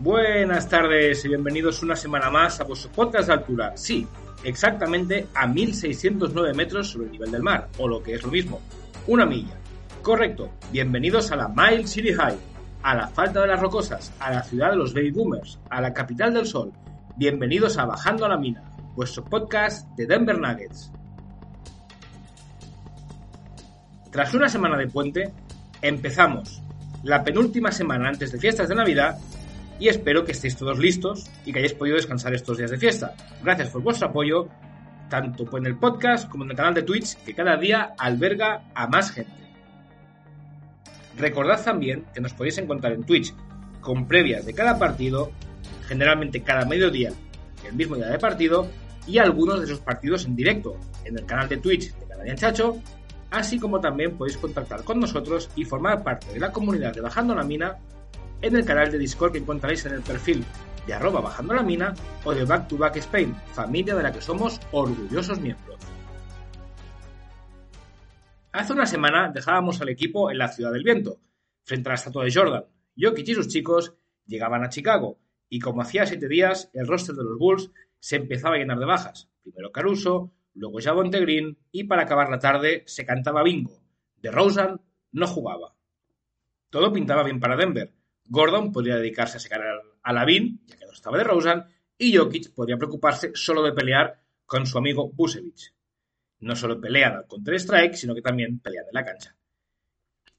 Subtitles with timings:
[0.00, 3.76] Buenas tardes y bienvenidos una semana más a vuestro podcast de altura.
[3.76, 4.06] Sí,
[4.44, 8.60] exactamente a 1609 metros sobre el nivel del mar, o lo que es lo mismo,
[9.08, 9.56] una milla.
[10.00, 12.38] Correcto, bienvenidos a la Mile City High,
[12.84, 15.92] a la falta de las rocosas, a la ciudad de los baby boomers, a la
[15.92, 16.72] capital del sol.
[17.16, 18.62] Bienvenidos a Bajando a la Mina,
[18.94, 20.92] vuestro podcast de Denver Nuggets.
[24.12, 25.32] Tras una semana de puente,
[25.82, 26.62] empezamos
[27.02, 29.18] la penúltima semana antes de fiestas de Navidad
[29.78, 33.14] y espero que estéis todos listos y que hayáis podido descansar estos días de fiesta.
[33.42, 34.48] Gracias por vuestro apoyo,
[35.08, 38.86] tanto en el podcast como en el canal de Twitch, que cada día alberga a
[38.88, 39.32] más gente.
[41.16, 43.34] Recordad también que nos podéis encontrar en Twitch
[43.80, 45.32] con previas de cada partido,
[45.86, 47.12] generalmente cada mediodía,
[47.66, 48.68] el mismo día de partido,
[49.06, 52.78] y algunos de esos partidos en directo en el canal de Twitch de Canadian Chacho,
[53.30, 57.34] así como también podéis contactar con nosotros y formar parte de la comunidad de Bajando
[57.34, 57.78] la Mina
[58.42, 60.44] en el canal de Discord que encontraréis en el perfil
[60.86, 61.94] de arroba bajando la mina
[62.24, 65.78] o de Back to Back Spain, familia de la que somos orgullosos miembros.
[68.52, 71.20] Hace una semana dejábamos al equipo en la Ciudad del Viento,
[71.64, 72.64] frente a la estatua de Jordan.
[72.96, 73.94] Jokic y sus chicos
[74.26, 75.18] llegaban a Chicago,
[75.50, 77.70] y como hacía siete días, el roster de los Bulls
[78.00, 79.28] se empezaba a llenar de bajas.
[79.42, 83.82] Primero Caruso, luego Javonte Green, y para acabar la tarde se cantaba bingo.
[84.16, 84.80] De Rosen
[85.12, 85.74] no jugaba.
[86.70, 87.92] Todo pintaba bien para Denver,
[88.28, 89.62] Gordon podría dedicarse a sacar
[90.02, 91.64] a Lavin, ya que no estaba de Rosen,
[91.96, 95.74] y Jokic podría preocuparse solo de pelear con su amigo Busevich.
[96.40, 99.34] No solo pelean al Counter-Strike, sino que también pelean en la cancha.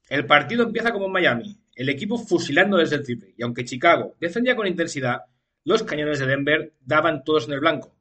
[0.07, 4.15] El partido empieza como en Miami, el equipo fusilando desde el triple, y aunque Chicago
[4.19, 5.21] defendía con intensidad,
[5.65, 7.95] los cañones de Denver daban todos en el blanco.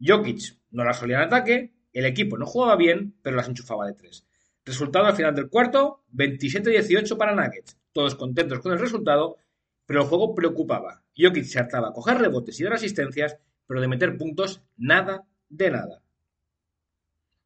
[0.00, 3.94] Jokic no la solía en ataque, el equipo no jugaba bien, pero las enchufaba de
[3.94, 4.26] tres.
[4.64, 9.38] Resultado al final del cuarto, 27-18 para Nuggets todos contentos con el resultado,
[9.86, 11.02] pero el juego preocupaba.
[11.16, 15.70] Jokic se hartaba a coger rebotes y dar asistencias, pero de meter puntos, nada de
[15.70, 16.02] nada.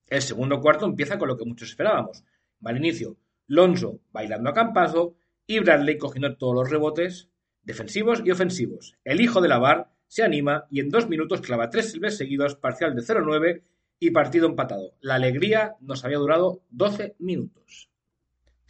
[0.09, 2.25] El segundo cuarto empieza con lo que muchos esperábamos.
[2.65, 3.16] Al inicio,
[3.47, 5.15] Lonzo bailando a campazo
[5.47, 7.28] y Bradley cogiendo todos los rebotes
[7.62, 8.97] defensivos y ofensivos.
[9.05, 12.56] El hijo de la bar se anima y en dos minutos clava tres silbes seguidos,
[12.56, 13.62] parcial de 0-9
[14.00, 14.97] y partido empatado.
[15.00, 17.90] La alegría nos había durado 12 minutos.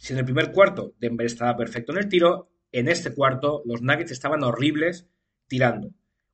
[0.01, 3.83] Si en el primer cuarto Denver estaba perfecto en el tiro, en este cuarto los
[3.83, 5.07] Nuggets estaban horribles
[5.45, 5.91] tirando.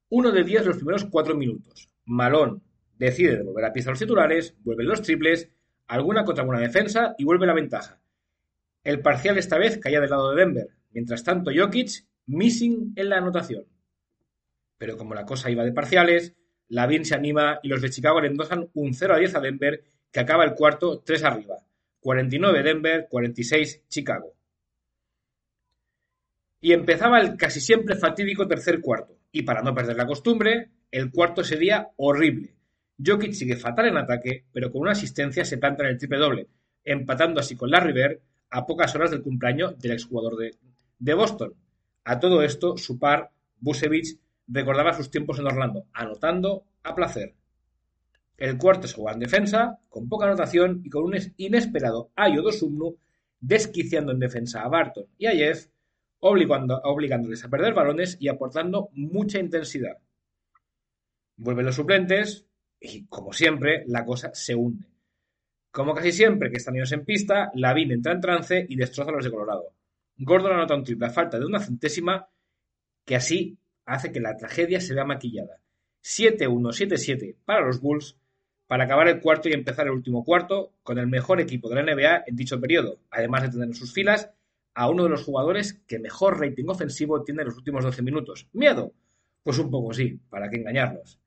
[0.07, 1.89] Uno de diez los primeros cuatro minutos.
[2.05, 2.63] Malón
[2.97, 5.49] decide devolver a pieza a los titulares, vuelven los triples,
[5.85, 7.99] alguna contra alguna defensa y vuelve la ventaja.
[8.85, 10.69] El parcial esta vez caía del lado de Denver.
[10.91, 13.65] Mientras tanto, Jokic missing en la anotación.
[14.77, 16.37] Pero como la cosa iba de parciales,
[16.69, 19.83] Lavin se anima y los de Chicago le endosan un 0 a 10 a Denver
[20.09, 21.66] que acaba el cuarto 3 arriba.
[22.07, 24.33] 49 Denver, 46 Chicago.
[26.61, 29.17] Y empezaba el casi siempre fatídico tercer cuarto.
[29.29, 32.55] Y para no perder la costumbre, el cuarto sería horrible.
[33.05, 36.47] Jokic sigue fatal en ataque, pero con una asistencia se planta en el triple doble,
[36.85, 38.19] empatando así con Larry Bird
[38.51, 40.55] a pocas horas del cumpleaños del exjugador de,
[40.99, 41.55] de Boston.
[42.05, 44.17] A todo esto, su par, Busevich,
[44.47, 47.35] recordaba sus tiempos en Orlando, anotando a placer.
[48.37, 52.97] El cuarto se juega en defensa, con poca anotación y con un inesperado Ayo Sumnu
[53.39, 55.67] desquiciando en defensa a Barton y a Jeff,
[56.19, 59.97] obligándoles a perder balones y aportando mucha intensidad.
[61.35, 62.45] Vuelven los suplentes
[62.79, 64.85] y, como siempre, la cosa se hunde.
[65.71, 69.13] Como casi siempre que están ellos en pista, Lavin entra en trance y destroza a
[69.13, 69.73] los de Colorado.
[70.17, 72.27] Gordon anota un triple a falta de una centésima
[73.05, 75.59] que así hace que la tragedia se vea maquillada.
[76.03, 78.17] 7-1-7-7 para los Bulls
[78.67, 81.93] para acabar el cuarto y empezar el último cuarto con el mejor equipo de la
[81.93, 84.29] NBA en dicho periodo, además de tener en sus filas
[84.73, 88.47] a uno de los jugadores que mejor rating ofensivo tiene en los últimos 12 minutos.
[88.53, 88.93] Miedo,
[89.41, 91.19] Pues un poco sí, para qué engañarnos.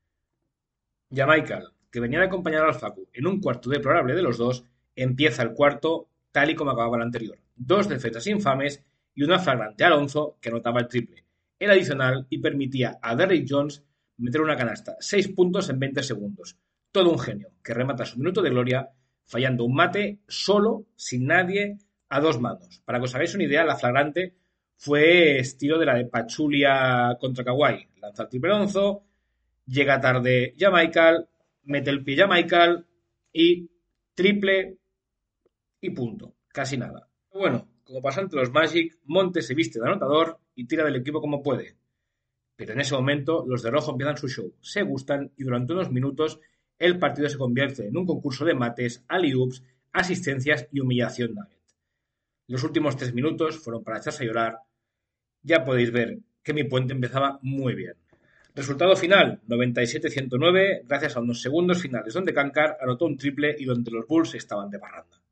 [1.13, 4.65] Jamaica, que venía de acompañar al Facu en un cuarto deplorable de los dos,
[4.95, 7.39] empieza el cuarto tal y como acababa el anterior.
[7.57, 8.85] Dos defensas infames
[9.15, 11.25] y una flagrante Alonso que anotaba el triple,
[11.59, 13.83] el adicional y permitía a Derrick Jones
[14.19, 16.57] meter una canasta, seis puntos en 20 segundos.
[16.93, 18.91] Todo un genio que remata su minuto de gloria
[19.27, 21.79] fallando un mate solo, sin nadie,
[22.09, 22.83] a dos manos.
[22.85, 24.35] Para que os hagáis una idea, la flagrante
[24.77, 27.89] fue estilo de la de Pachulia contra Kawhi.
[28.01, 29.05] Lanza el triple Alonso,
[29.67, 31.25] llega tarde Jamaica,
[31.65, 32.85] mete el pie Jamaica
[33.33, 33.71] y
[34.15, 34.79] triple
[35.81, 36.35] y punto.
[36.49, 37.09] Casi nada.
[37.33, 41.43] Bueno, como pasa los Magic, Monte se viste de anotador y tira del equipo como
[41.43, 41.77] puede.
[42.57, 45.91] Pero en ese momento los de rojo empiezan su show, se gustan y durante unos
[45.91, 46.41] minutos
[46.81, 49.63] el partido se convierte en un concurso de mates, alley-oops,
[49.93, 51.37] asistencias y humillación.
[52.49, 54.59] Los últimos tres minutos fueron para echarse a llorar.
[55.43, 57.95] Ya podéis ver que mi puente empezaba muy bien.
[58.55, 63.91] Resultado final, 97-109, gracias a unos segundos finales donde Kankar anotó un triple y donde
[63.91, 65.23] los Bulls estaban de parranda.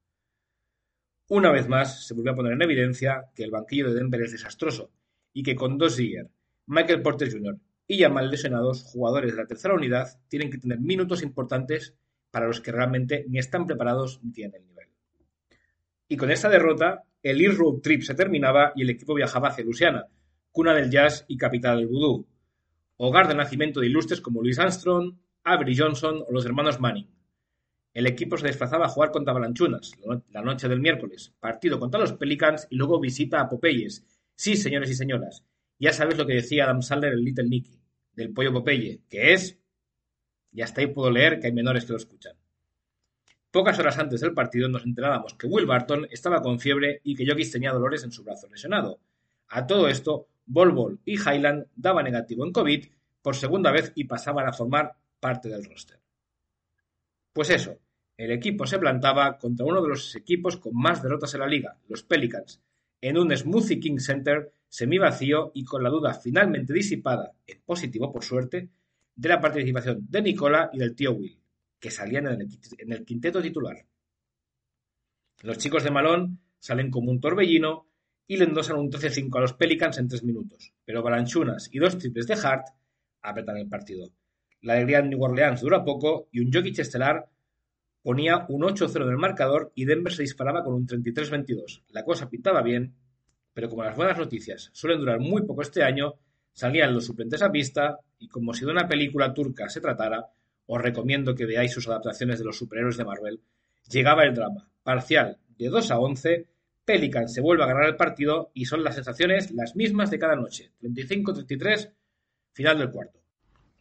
[1.29, 4.33] Una vez más, se volvió a poner en evidencia que el banquillo de Denver es
[4.33, 4.91] desastroso
[5.33, 6.31] y que con dos Zier,
[6.67, 7.59] Michael Porter Jr.
[7.89, 11.95] y ya mal lesionados, jugadores de la tercera unidad tienen que tener minutos importantes
[12.31, 14.89] para los que realmente ni están preparados ni tienen el nivel.
[16.07, 19.65] Y con esta derrota, el East Road Trip se terminaba y el equipo viajaba hacia
[19.65, 20.07] Luisiana,
[20.53, 22.27] cuna del jazz y capital del vudú,
[22.99, 25.15] hogar de nacimiento de ilustres como Louis Armstrong,
[25.45, 27.09] Avery Johnson o los hermanos Manning.
[27.95, 29.93] El equipo se desplazaba a jugar contra Balanchunas
[30.31, 34.07] la noche del miércoles, partido contra los Pelicans y luego visita a Popeyes.
[34.35, 35.43] Sí, señores y señoras,
[35.79, 37.78] ya sabes lo que decía Adam Sandler en Little Nicky,
[38.19, 39.59] del pollo Popeye, que es...
[40.51, 42.35] Y hasta ahí puedo leer que hay menores que lo escuchan.
[43.51, 47.27] Pocas horas antes del partido nos enterábamos que Will Barton estaba con fiebre y que
[47.27, 48.99] Jokic tenía dolores en su brazo lesionado.
[49.49, 52.87] A todo esto, Bol Bol y Highland daban negativo en COVID
[53.23, 56.01] por segunda vez y pasaban a formar parte del roster.
[57.33, 57.79] Pues eso,
[58.17, 61.79] el equipo se plantaba contra uno de los equipos con más derrotas en la liga,
[61.89, 62.61] los Pelicans,
[63.01, 68.25] en un Smoothie King Center semivacío y con la duda finalmente disipada, en positivo por
[68.25, 68.69] suerte,
[69.15, 71.39] de la participación de Nicola y del tío Will,
[71.81, 73.85] que salían en el, quinteto titular.
[75.43, 77.87] Los chicos de Malón salen como un torbellino
[78.27, 81.99] y le endosan un 13-5 a los Pelicans en tres minutos, pero Balanchunas y dos
[81.99, 82.67] triples de Hart
[83.23, 84.11] apretan el partido.
[84.61, 87.29] La alegría en New Orleans dura poco y un Jokic estelar
[88.03, 91.85] ponía un 8-0 en el marcador y Denver se disparaba con un 33-22.
[91.91, 92.95] La cosa pintaba bien,
[93.59, 96.15] pero como las buenas noticias suelen durar muy poco este año,
[96.53, 100.27] salían los suplentes a pista y como si de una película turca se tratara,
[100.67, 103.41] os recomiendo que veáis sus adaptaciones de los superhéroes de Marvel,
[103.91, 106.47] llegaba el drama, parcial de 2 a 11,
[106.85, 110.37] Pelican se vuelve a ganar el partido y son las sensaciones las mismas de cada
[110.37, 111.91] noche, 35-33,
[112.53, 113.19] final del cuarto.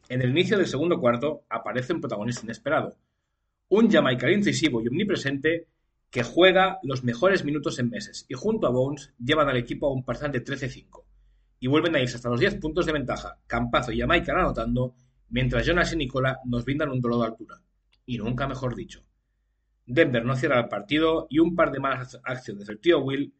[0.09, 2.97] En el inicio del segundo cuarto aparece un protagonista inesperado.
[3.69, 5.67] Un Jamaica incisivo y omnipresente
[6.09, 9.93] que juega los mejores minutos en meses y junto a Bones llevan al equipo a
[9.93, 11.03] un parcial de 13-5
[11.59, 13.39] y vuelven a irse hasta los 10 puntos de ventaja.
[13.47, 14.95] Campazo y Jamaica anotando,
[15.29, 17.61] mientras Jonas y Nicola nos brindan un dolor de altura.
[18.05, 19.03] Y nunca mejor dicho.
[19.85, 23.33] Denver no cierra el partido y un par de malas acciones del tío Will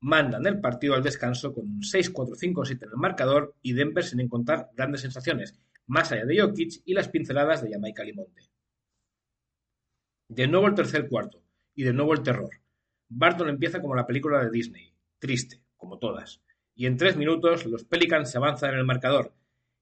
[0.00, 4.70] mandan el partido al descanso con un 6-4-5-7 en el marcador y Denver sin encontrar
[4.74, 5.54] grandes sensaciones,
[5.86, 8.42] más allá de Jokic y las pinceladas de Jamaica Limonte.
[10.28, 11.41] De nuevo el tercer cuarto,
[11.74, 12.50] y de nuevo el terror.
[13.08, 16.40] Barton empieza como la película de Disney, triste, como todas,
[16.74, 19.32] y en tres minutos los Pelicans se avanzan en el marcador.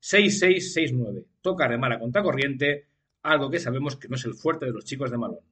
[0.03, 2.87] 6-6-6-9, toca remar a contracorriente,
[3.23, 5.45] algo que sabemos que no es el fuerte de los chicos de Malón.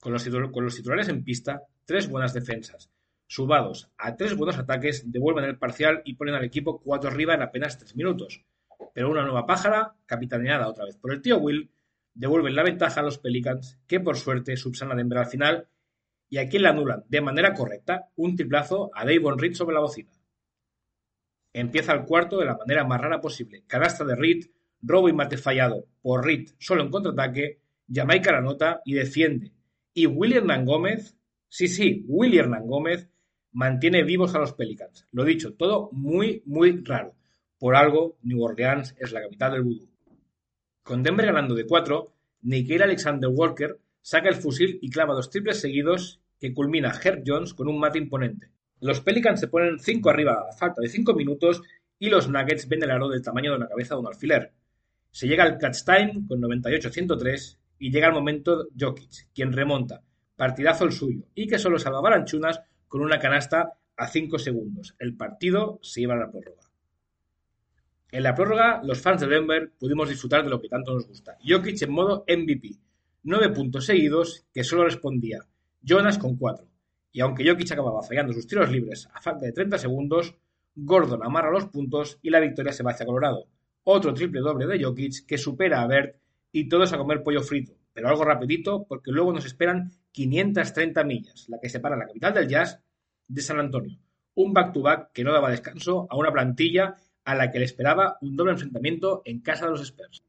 [0.00, 2.90] Con los, con los titulares en pista, tres buenas defensas,
[3.26, 7.42] subados a tres buenos ataques, devuelven el parcial y ponen al equipo cuatro arriba en
[7.42, 8.44] apenas tres minutos
[8.92, 11.70] pero una nueva pájara, capitaneada otra vez por el tío Will,
[12.18, 15.68] devuelve la ventaja a los Pelicans, que por suerte subsana Denver al final,
[16.28, 20.10] y aquí le anulan de manera correcta un triplazo a Davon Reed sobre la bocina.
[21.52, 23.62] Empieza el cuarto de la manera más rara posible.
[23.68, 24.46] Canasta de Reed,
[24.82, 29.52] robo y mate fallado por Reed solo en contraataque, Jamaica la nota y defiende.
[29.94, 31.16] Y Hernán Gómez,
[31.48, 33.08] sí, sí, Hernán Gómez,
[33.52, 35.06] mantiene vivos a los Pelicans.
[35.12, 37.14] Lo dicho, todo muy, muy raro.
[37.58, 39.88] Por algo, New Orleans es la capital del vudú.
[40.88, 42.14] Con Denver ganando de 4,
[42.44, 47.52] Nikhil Alexander Walker saca el fusil y clava dos triples seguidos que culmina Herb Jones
[47.52, 48.52] con un mate imponente.
[48.80, 51.60] Los Pelicans se ponen 5 arriba a falta de 5 minutos
[51.98, 54.50] y los Nuggets ven el aro del tamaño de una cabeza de un alfiler.
[55.10, 60.02] Se llega al catch time con 98-103 y llega el momento Jokic, quien remonta,
[60.36, 64.94] partidazo el suyo, y que solo salva Balanchunas con una canasta a 5 segundos.
[64.98, 66.67] El partido se lleva a la prórroga.
[68.10, 71.36] En la prórroga, los fans de Denver pudimos disfrutar de lo que tanto nos gusta.
[71.46, 72.70] Jokic en modo MVP.
[73.24, 75.40] Nueve puntos seguidos que solo respondía
[75.82, 76.66] Jonas con cuatro.
[77.12, 80.34] Y aunque Jokic acababa fallando sus tiros libres a falta de 30 segundos,
[80.74, 83.46] Gordon amarra los puntos y la victoria se va hacia Colorado.
[83.84, 86.16] Otro triple doble de Jokic que supera a Bert
[86.50, 87.74] y todos a comer pollo frito.
[87.92, 92.48] Pero algo rapidito porque luego nos esperan 530 millas, la que separa la capital del
[92.48, 92.80] jazz
[93.26, 93.98] de San Antonio.
[94.34, 96.96] Un back-to-back que no daba descanso a una plantilla
[97.28, 100.24] a la que le esperaba un doble enfrentamiento en casa de los Spurs.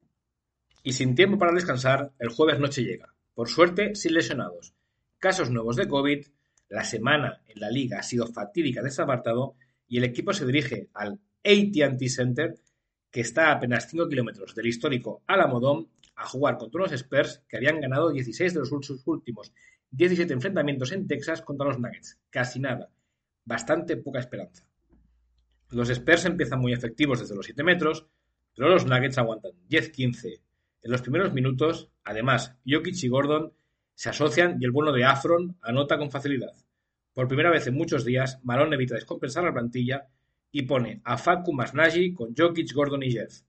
[0.84, 3.16] Y sin tiempo para descansar, el jueves noche llega.
[3.34, 4.74] Por suerte, sin lesionados.
[5.18, 6.28] Casos nuevos de COVID,
[6.68, 9.56] la semana en la liga ha sido fatídica de ese apartado
[9.88, 12.56] y el equipo se dirige al AT&T Center,
[13.10, 15.88] que está a apenas 5 kilómetros del histórico Alamodón,
[16.18, 18.74] a jugar contra unos Spurs que habían ganado 16 de los
[19.06, 19.54] últimos
[19.92, 22.20] 17 enfrentamientos en Texas contra los Nuggets.
[22.30, 22.92] Casi nada.
[23.46, 24.69] Bastante poca esperanza.
[25.72, 28.08] Los Spurs empiezan muy efectivos desde los 7 metros,
[28.56, 30.42] pero los Nuggets aguantan 10-15
[30.82, 31.90] en los primeros minutos.
[32.04, 33.54] Además, Jokic y Gordon
[33.94, 36.54] se asocian y el bueno de Afron anota con facilidad.
[37.14, 40.08] Por primera vez en muchos días, Malone evita descompensar la plantilla
[40.52, 43.42] y pone a Facu Masnagi con Jokic, Gordon y Jeff.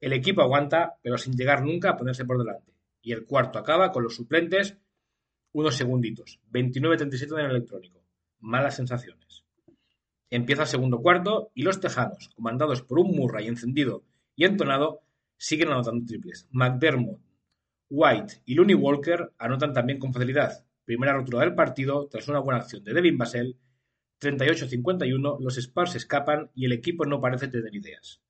[0.00, 2.72] El equipo aguanta, pero sin llegar nunca a ponerse por delante.
[3.02, 4.78] Y el cuarto acaba con los suplentes
[5.52, 6.40] unos segunditos.
[6.50, 8.02] 29-37 en el electrónico.
[8.40, 9.44] Malas sensaciones.
[10.30, 14.04] Empieza el segundo cuarto y los tejanos, comandados por un Murray encendido
[14.36, 15.00] y entonado,
[15.38, 16.46] siguen anotando triples.
[16.50, 17.20] McDermott,
[17.88, 20.66] White y Looney Walker anotan también con facilidad.
[20.84, 23.56] Primera rotura del partido tras una buena acción de Devin Basel.
[24.20, 28.20] 38-51, los Spurs escapan y el equipo no parece tener ideas.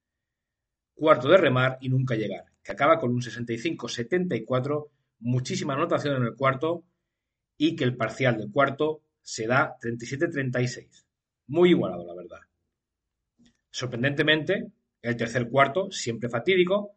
[0.94, 4.88] Cuarto de remar y nunca llegar, que acaba con un 65-74,
[5.20, 6.84] muchísima anotación en el cuarto
[7.56, 11.07] y que el parcial del cuarto se da 37-36
[11.48, 12.40] muy igualado, la verdad.
[13.70, 14.70] Sorprendentemente,
[15.02, 16.92] el tercer cuarto, siempre fatídico,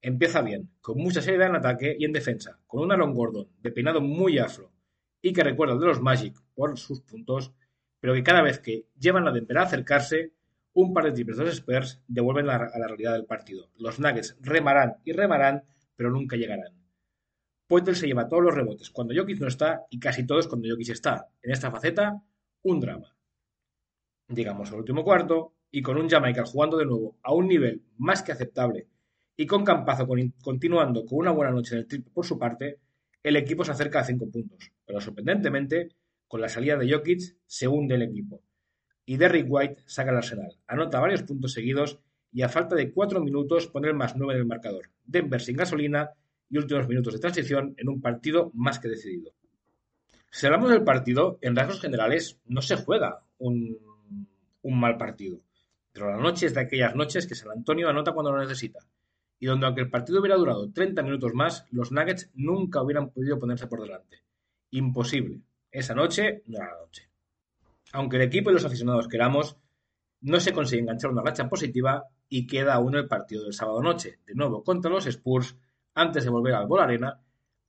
[0.00, 3.72] empieza bien, con mucha seriedad en ataque y en defensa, con un Aaron Gordon de
[3.72, 4.72] peinado muy afro
[5.20, 7.52] y que recuerda al de los Magic por sus puntos,
[8.00, 10.32] pero que cada vez que llevan la Denver a acercarse,
[10.74, 13.70] un par de triples de los Spurs devuelven a la realidad del partido.
[13.76, 16.74] Los Nuggets remarán y remarán, pero nunca llegarán.
[17.68, 20.90] Pointel se lleva todos los rebotes cuando Jokic no está y casi todos cuando Jokic
[20.90, 21.28] está.
[21.42, 22.20] En esta faceta,
[22.62, 23.14] un drama.
[24.34, 28.22] Llegamos al último cuarto y con un Jamaica jugando de nuevo a un nivel más
[28.22, 28.88] que aceptable
[29.36, 30.06] y con Campazo
[30.42, 32.78] continuando con una buena noche en el triple por su parte,
[33.22, 34.72] el equipo se acerca a cinco puntos.
[34.84, 35.88] Pero sorprendentemente,
[36.28, 38.42] con la salida de Jokic, se hunde el equipo.
[39.04, 41.98] Y Derrick White saca el arsenal, anota varios puntos seguidos
[42.32, 44.90] y a falta de cuatro minutos pone el más nueve en el marcador.
[45.04, 46.10] Denver sin gasolina
[46.48, 49.32] y últimos minutos de transición en un partido más que decidido.
[50.30, 53.91] Si hablamos del partido, en rasgos generales no se juega un
[54.62, 55.40] un mal partido.
[55.92, 58.80] Pero la noche es de aquellas noches que San Antonio anota cuando lo necesita.
[59.38, 63.38] Y donde aunque el partido hubiera durado 30 minutos más, los Nuggets nunca hubieran podido
[63.38, 64.22] ponerse por delante.
[64.70, 65.40] Imposible.
[65.70, 67.08] Esa noche no era la noche.
[67.92, 69.56] Aunque el equipo y los aficionados queramos,
[70.22, 74.20] no se consigue enganchar una racha positiva y queda aún el partido del sábado noche,
[74.24, 75.56] de nuevo contra los Spurs,
[75.94, 77.20] antes de volver al Bol Arena,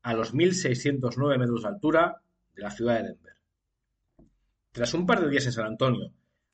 [0.04, 2.22] a los 1.609 metros de altura
[2.56, 3.34] de la ciudad de Denver.
[4.72, 6.14] Tras un par de días en San Antonio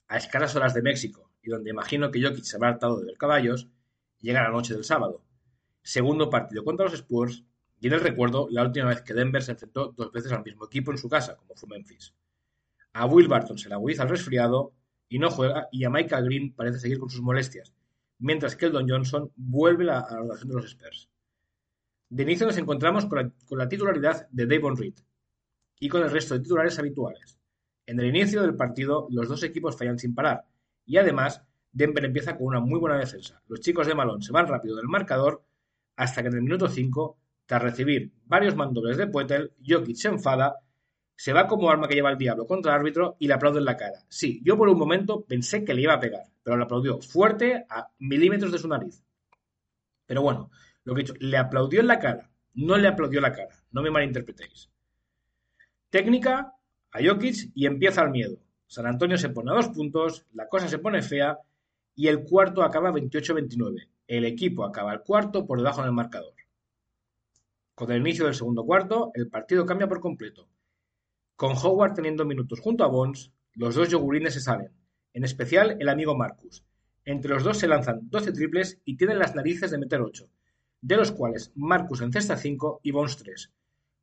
[0.09, 3.17] a escasas horas de México y donde imagino que Jokic se habrá hartado de ver
[3.17, 3.69] caballos,
[4.19, 5.23] llega la noche del sábado.
[5.81, 7.45] Segundo partido contra los Spurs
[7.79, 10.65] y en el recuerdo la última vez que Denver se enfrentó dos veces al mismo
[10.65, 12.13] equipo en su casa, como fue Memphis.
[12.93, 14.73] A Will Barton se le agudiza el resfriado
[15.07, 17.73] y no juega y a Michael Green parece seguir con sus molestias,
[18.17, 21.09] mientras que Eldon Johnson vuelve a la rotación de los Spurs.
[22.09, 24.95] De inicio nos encontramos con la, titularidad de Davon Reed
[25.79, 27.38] y con el resto de titulares habituales.
[27.89, 30.45] En el inicio del partido, los dos equipos fallan sin parar,
[30.85, 31.41] y además,
[31.71, 33.41] Denver empieza con una muy buena defensa.
[33.47, 35.43] Los chicos de Malone se van rápido del marcador
[35.95, 37.17] hasta que en el minuto 5,
[37.47, 40.57] tras recibir varios mandobles de Poetel, Jokic se enfada,
[41.15, 43.65] se va como arma que lleva el diablo contra el árbitro y le aplaude en
[43.65, 44.05] la cara.
[44.07, 47.65] Sí, yo por un momento pensé que le iba a pegar, pero le aplaudió fuerte
[47.67, 49.03] a milímetros de su nariz.
[50.05, 50.51] Pero bueno,
[50.83, 53.81] lo que he dicho, le aplaudió en la cara, no le aplaudió la cara, no
[53.81, 54.69] me malinterpretéis.
[55.89, 56.53] Técnica,
[56.91, 58.39] a Jokic y empieza el miedo.
[58.67, 61.39] San Antonio se pone a dos puntos, la cosa se pone fea
[61.95, 63.87] y el cuarto acaba 28-29.
[64.07, 66.33] El equipo acaba el cuarto por debajo del marcador.
[67.75, 70.47] Con el inicio del segundo cuarto, el partido cambia por completo.
[71.35, 74.71] Con Howard teniendo minutos junto a Bones, los dos yogurines se salen,
[75.13, 76.63] en especial el amigo Marcus.
[77.05, 80.29] Entre los dos se lanzan 12 triples y tienen las narices de meter 8,
[80.81, 83.51] de los cuales Marcus encesta 5 y Bones 3,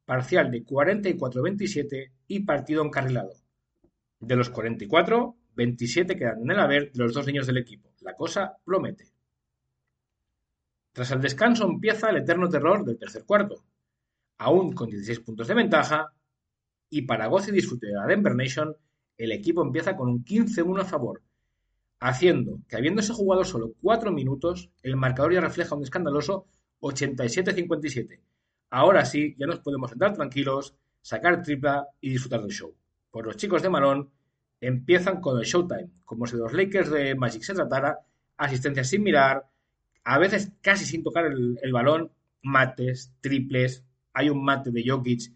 [0.07, 3.33] parcial de 44-27 y partido encarrilado.
[4.21, 7.91] De los 44, 27 quedan en el haber de los dos niños del equipo.
[8.01, 9.11] La cosa promete.
[10.93, 13.65] Tras el descanso empieza el eterno terror del tercer cuarto,
[14.39, 16.13] aún con 16 puntos de ventaja,
[16.89, 18.75] y para goce y disfrute de la Denver Nation,
[19.19, 21.23] el equipo empieza con un 15-1 a favor,
[22.01, 26.47] haciendo que habiéndose jugado solo 4 minutos, el marcador ya refleja un escandaloso
[26.81, 28.21] 87-57.
[28.71, 32.75] Ahora sí, ya nos podemos sentar tranquilos, sacar tripla y disfrutar del show.
[33.11, 34.11] Pues los chicos de Malón
[34.61, 38.01] empiezan con el showtime, como si los Lakers de Magic se tratara,
[38.37, 39.47] asistencia sin mirar,
[40.05, 45.33] a veces casi sin tocar el, el balón, mates, triples, hay un mate de Jokic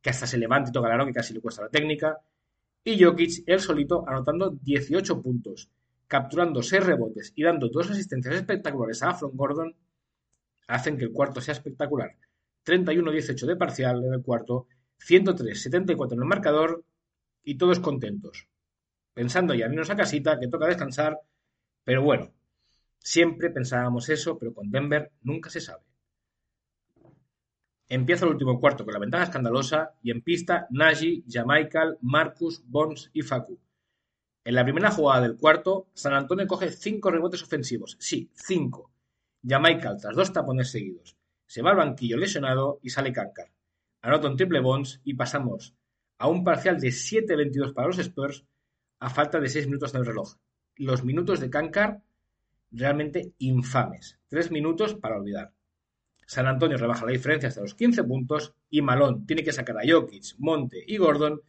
[0.00, 2.20] que hasta se levanta y toca la que casi le cuesta la técnica,
[2.86, 5.70] y Jokic, él solito, anotando 18 puntos,
[6.06, 9.74] capturando 6 rebotes y dando dos asistencias espectaculares a Afron Gordon,
[10.66, 12.14] hacen que el cuarto sea espectacular.
[12.64, 14.66] 31-18 de parcial en el cuarto,
[15.00, 16.84] 103-74 en el marcador
[17.42, 18.48] y todos contentos.
[19.12, 21.20] Pensando ya en irnos a casita, que toca descansar,
[21.84, 22.32] pero bueno,
[22.98, 25.82] siempre pensábamos eso, pero con Denver nunca se sabe.
[27.88, 33.10] Empieza el último cuarto con la ventaja escandalosa y en pista Nagy, Jamaical, Marcus, Bonds
[33.12, 33.58] y Facu.
[34.42, 37.96] En la primera jugada del cuarto, San Antonio coge cinco rebotes ofensivos.
[38.00, 38.90] Sí, cinco.
[39.46, 41.16] Jamaical tras dos tapones seguidos.
[41.54, 43.48] Se va al banquillo lesionado y sale Kankar.
[44.02, 45.76] Anota un triple Bonds y pasamos
[46.18, 48.44] a un parcial de 7-22 para los Spurs
[48.98, 50.34] a falta de 6 minutos en el reloj.
[50.74, 52.02] Los minutos de Kankar
[52.72, 54.18] realmente infames.
[54.26, 55.52] Tres minutos para olvidar.
[56.26, 59.88] San Antonio rebaja la diferencia hasta los 15 puntos y Malón tiene que sacar a
[59.88, 61.40] Jokic, Monte y Gordon,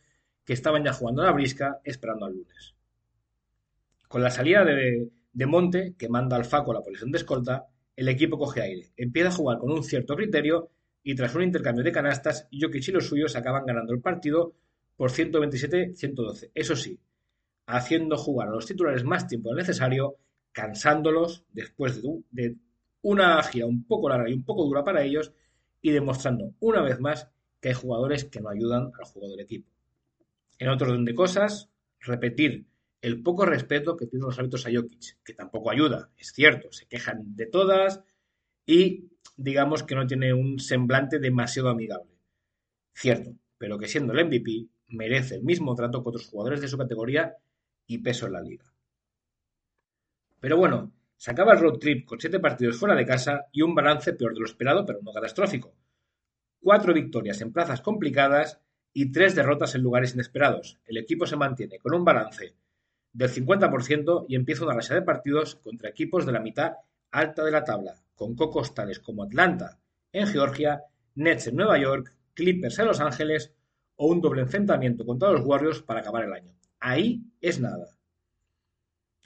[0.45, 2.75] que estaban ya jugando a la brisca, esperando al lunes.
[4.07, 5.09] Con la salida de,
[5.47, 9.33] Monte, que manda al Faco la posición de escolta, el equipo coge aire, empieza a
[9.33, 10.69] jugar con un cierto criterio
[11.03, 14.53] y tras un intercambio de canastas, Jokic y los suyos acaban ganando el partido
[14.97, 16.51] por 127-112.
[16.53, 16.99] Eso sí,
[17.67, 20.15] haciendo jugar a los titulares más tiempo necesario,
[20.51, 22.55] cansándolos después de, de
[23.01, 25.31] una gira un poco larga y un poco dura para ellos
[25.81, 27.29] y demostrando una vez más
[27.61, 29.69] que hay jugadores que no ayudan al juego del equipo.
[30.57, 32.65] En otro orden de cosas, repetir
[33.01, 36.87] el poco respeto que tienen los hábitos a Jokic, que tampoco ayuda, es cierto, se
[36.87, 38.03] quejan de todas
[38.65, 42.11] y digamos que no tiene un semblante demasiado amigable.
[42.93, 46.77] Cierto, pero que siendo el MVP merece el mismo trato que otros jugadores de su
[46.77, 47.35] categoría
[47.87, 48.65] y peso en la liga.
[50.39, 53.75] Pero bueno, se acaba el road trip con siete partidos fuera de casa y un
[53.75, 55.75] balance peor de lo esperado, pero no catastrófico.
[56.59, 58.59] Cuatro victorias en plazas complicadas
[58.93, 60.79] y tres derrotas en lugares inesperados.
[60.85, 62.55] El equipo se mantiene con un balance
[63.15, 66.73] del 50% y empieza una racha de partidos contra equipos de la mitad
[67.11, 69.79] alta de la tabla, con cocos tales como Atlanta
[70.11, 70.83] en Georgia,
[71.15, 73.53] Nets en Nueva York, Clippers en Los Ángeles
[73.95, 76.53] o un doble enfrentamiento contra los Warriors para acabar el año.
[76.81, 77.87] Ahí es nada.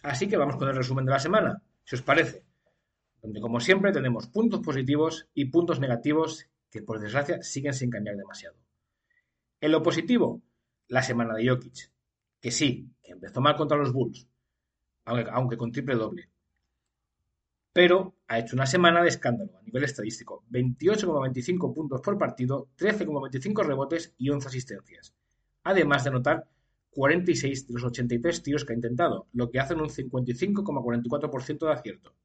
[0.04, 2.46] Así que vamos con el resumen de la semana si os parece,
[3.24, 8.18] donde como siempre tenemos puntos positivos y puntos negativos que por desgracia siguen sin cambiar
[8.18, 8.56] demasiado.
[9.60, 10.44] En lo positivo,
[10.88, 11.92] la semana de Jokic,
[12.40, 14.28] que sí, que empezó mal contra los Bulls,
[15.06, 16.30] aunque, con triple doble,
[17.74, 20.44] pero ha hecho una semana de escándalo a nivel estadístico.
[20.52, 25.14] 28,25 puntos por partido, 13,25 rebotes y 11 asistencias.
[25.64, 26.48] Además de anotar
[26.92, 32.16] 46 de los 83 tiros que ha intentado, lo que hacen un 55,44% de acierto,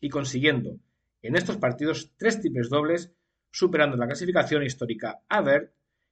[0.00, 0.78] y consiguiendo
[1.22, 3.12] en estos partidos tres triples dobles,
[3.50, 5.42] superando la clasificación histórica a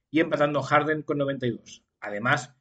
[0.09, 1.83] y empatando Harden con 92.
[1.99, 2.53] Además,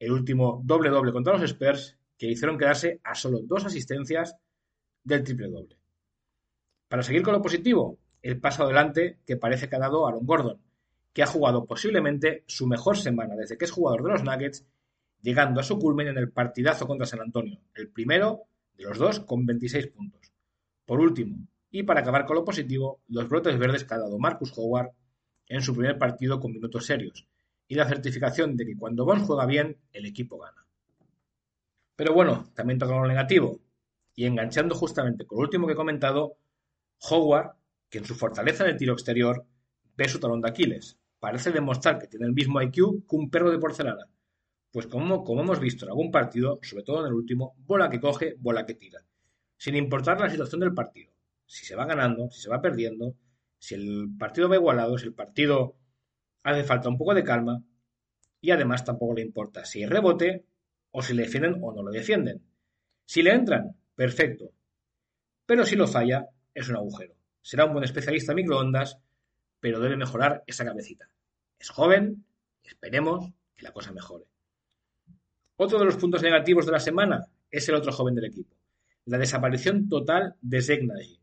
[0.00, 4.34] el último doble-doble contra los Spurs, que hicieron quedarse a solo dos asistencias
[5.04, 5.76] del triple doble.
[6.88, 10.60] Para seguir con lo positivo, el paso adelante que parece que ha dado Aaron Gordon,
[11.12, 14.66] que ha jugado posiblemente su mejor semana desde que es jugador de los Nuggets
[15.22, 18.42] llegando a su culmen en el partidazo contra San Antonio, el primero
[18.76, 20.32] de los dos con 26 puntos.
[20.86, 24.52] Por último, y para acabar con lo positivo, los brotes verdes que ha dado Marcus
[24.56, 24.90] Howard
[25.46, 27.26] en su primer partido con minutos serios,
[27.70, 30.66] y la certificación de que cuando Bonds juega bien, el equipo gana.
[31.94, 33.60] Pero bueno, también toca lo negativo,
[34.16, 36.36] y enganchando justamente con lo último que he comentado,
[37.08, 37.52] Howard,
[37.88, 39.46] que en su fortaleza el tiro exterior,
[39.96, 40.98] ve su talón de Aquiles.
[41.20, 44.08] Parece demostrar que tiene el mismo IQ que un perro de porcelana,
[44.72, 48.00] pues como, como hemos visto en algún partido, sobre todo en el último, bola que
[48.00, 48.98] coge, bola que tira.
[49.56, 51.12] Sin importar la situación del partido.
[51.46, 53.14] Si se va ganando, si se va perdiendo,
[53.60, 55.76] si el partido va igualado, si el partido
[56.42, 57.62] hace falta un poco de calma.
[58.40, 60.44] Y además tampoco le importa si rebote
[60.92, 62.42] o si le defienden o no lo defienden.
[63.04, 64.52] Si le entran, perfecto.
[65.46, 67.14] Pero si lo falla, es un agujero.
[67.42, 68.98] Será un buen especialista en microondas,
[69.60, 71.08] pero debe mejorar esa cabecita.
[71.58, 72.24] Es joven,
[72.62, 74.24] esperemos que la cosa mejore.
[75.56, 78.56] Otro de los puntos negativos de la semana es el otro joven del equipo,
[79.04, 81.20] la desaparición total de Nagy.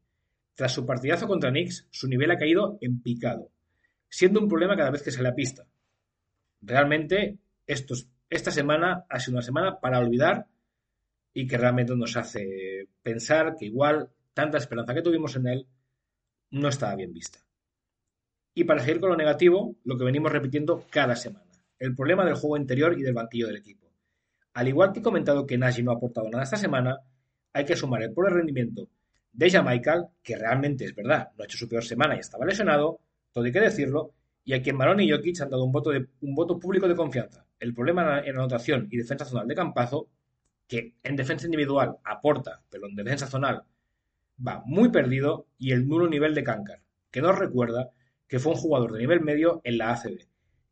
[0.53, 3.49] Tras su partidazo contra Knicks, su nivel ha caído en picado,
[4.09, 5.67] siendo un problema cada vez que sale a pista.
[6.61, 10.47] Realmente, estos, esta semana ha sido una semana para olvidar
[11.33, 15.67] y que realmente nos hace pensar que igual tanta esperanza que tuvimos en él
[16.51, 17.39] no estaba bien vista.
[18.53, 22.35] Y para seguir con lo negativo, lo que venimos repitiendo cada semana, el problema del
[22.35, 23.87] juego interior y del banquillo del equipo.
[24.53, 26.97] Al igual que he comentado que Nagy no ha aportado nada esta semana,
[27.53, 28.89] hay que sumar el pobre rendimiento
[29.31, 32.99] de Michael, que realmente es verdad, no ha hecho su peor semana y estaba lesionado,
[33.37, 36.07] todo hay que decirlo, y a quien Marón y Jokic han dado un voto, de,
[36.21, 37.45] un voto público de confianza.
[37.59, 40.09] El problema en anotación y defensa zonal de Campazo,
[40.67, 43.61] que en defensa individual aporta, pero en defensa zonal
[44.45, 47.91] va muy perdido, y el nulo nivel de Kankar, que nos recuerda
[48.27, 50.17] que fue un jugador de nivel medio en la ACB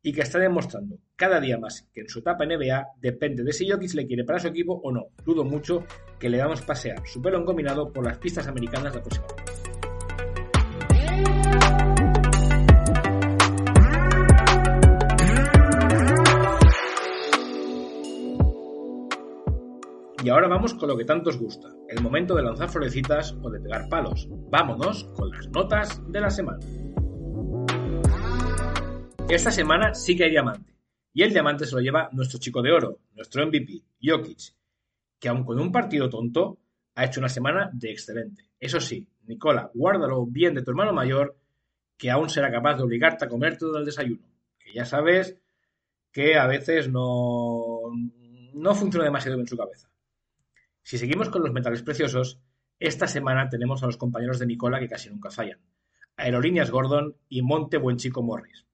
[0.02, 3.70] y que está demostrando cada día más que en su etapa NBA depende de si
[3.70, 5.10] Jokic le quiere para su equipo o no.
[5.24, 5.86] Dudo mucho
[6.20, 9.45] que le damos pasear su pelo combinado por las pistas americanas la próxima
[20.26, 23.50] Y ahora vamos con lo que tanto os gusta, el momento de lanzar florecitas o
[23.52, 24.28] de pegar palos.
[24.50, 26.66] Vámonos con las notas de la semana.
[29.30, 30.74] Esta semana sí que hay diamante.
[31.14, 34.56] Y el diamante se lo lleva nuestro chico de oro, nuestro MVP, Jokic,
[35.20, 36.58] que aun con un partido tonto,
[36.96, 38.50] ha hecho una semana de excelente.
[38.60, 41.38] Eso sí, Nicola, guárdalo bien de tu hermano mayor,
[42.00, 44.28] que aún será capaz de obligarte a comer todo el desayuno.
[44.58, 45.38] Que ya sabes
[46.12, 47.92] que a veces no,
[48.56, 49.88] no funciona demasiado bien su cabeza.
[50.86, 52.40] Si seguimos con los metales preciosos,
[52.80, 55.60] esta semana tenemos a los compañeros de Nicola que casi nunca fallan.
[56.16, 58.66] Aerolíneas Gordon y Monte Buen Chico Morris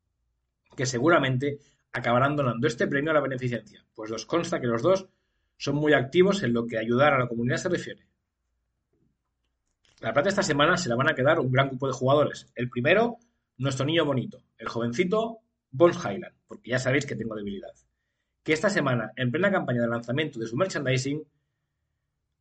[0.75, 1.59] que seguramente
[1.91, 5.07] acabarán donando este premio a la beneficencia, pues nos consta que los dos
[5.57, 8.07] son muy activos en lo que ayudar a la comunidad se refiere.
[9.99, 12.47] La plata esta semana se la van a quedar un gran grupo de jugadores.
[12.55, 13.17] El primero,
[13.57, 17.73] nuestro niño bonito, el jovencito Bones Highland, porque ya sabéis que tengo debilidad.
[18.43, 21.23] Que esta semana, en plena campaña de lanzamiento de su merchandising,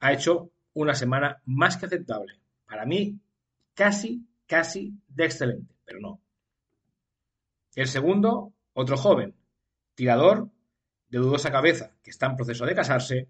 [0.01, 2.41] ha hecho una semana más que aceptable.
[2.67, 3.19] Para mí,
[3.75, 6.21] casi, casi de excelente, pero no.
[7.75, 9.35] El segundo, otro joven,
[9.95, 10.49] tirador
[11.09, 13.29] de dudosa cabeza, que está en proceso de casarse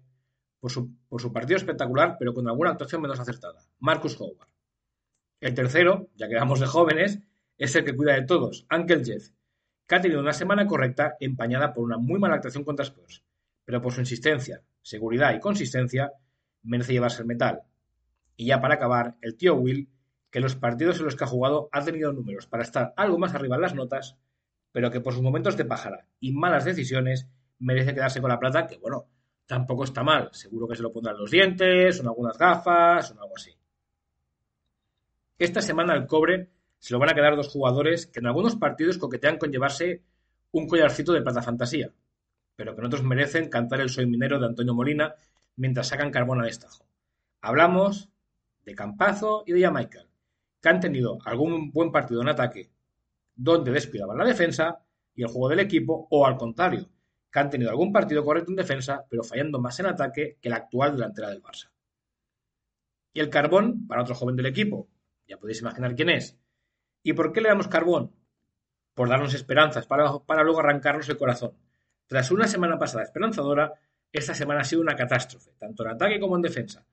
[0.59, 4.49] por su, por su partido espectacular, pero con alguna actuación menos acertada, Marcus Howard.
[5.39, 7.19] El tercero, ya que vamos de jóvenes,
[7.57, 9.29] es el que cuida de todos, Uncle Jeff,
[9.87, 13.23] que ha tenido una semana correcta empañada por una muy mala actuación contra Spurs,
[13.65, 16.11] pero por su insistencia, seguridad y consistencia
[16.63, 17.61] merece llevarse el metal.
[18.35, 19.89] Y ya para acabar, el tío Will,
[20.29, 23.17] que en los partidos en los que ha jugado ha tenido números para estar algo
[23.17, 24.17] más arriba en las notas,
[24.71, 27.27] pero que por sus momentos de pájara y malas decisiones
[27.59, 29.07] merece quedarse con la plata, que bueno,
[29.45, 30.29] tampoco está mal.
[30.31, 33.51] Seguro que se lo pondrán los dientes, en algunas gafas, o algo así.
[35.37, 38.97] Esta semana el cobre se lo van a quedar dos jugadores que en algunos partidos
[38.97, 40.01] coquetean con llevarse
[40.51, 41.91] un collarcito de plata fantasía,
[42.55, 45.15] pero que en otros merecen cantar el Soy Minero de Antonio Molina
[45.55, 46.85] mientras sacan carbón a destajo.
[47.41, 48.09] Hablamos
[48.65, 50.05] de Campazo y de Jamaica,
[50.61, 52.71] que han tenido algún buen partido en ataque
[53.35, 54.83] donde descuidaban la defensa
[55.15, 56.89] y el juego del equipo, o al contrario,
[57.31, 60.57] que han tenido algún partido correcto en defensa, pero fallando más en ataque que la
[60.57, 61.71] actual delantera del Barça.
[63.13, 64.87] Y el carbón para otro joven del equipo,
[65.27, 66.37] ya podéis imaginar quién es.
[67.03, 68.13] ¿Y por qué le damos carbón?
[68.93, 71.57] Por darnos esperanzas, para luego arrancarnos el corazón.
[72.07, 73.73] Tras una semana pasada esperanzadora,
[74.11, 76.85] esta semana ha sido una catástrofe, tanto en ataque como en defensa.